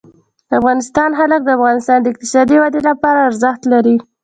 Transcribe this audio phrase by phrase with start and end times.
[0.49, 3.95] د افغانستان جلکو د افغانستان د اقتصادي ودې لپاره ارزښت لري.